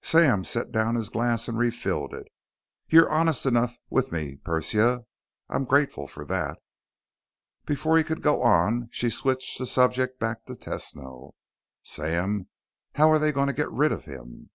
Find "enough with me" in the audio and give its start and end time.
3.44-4.36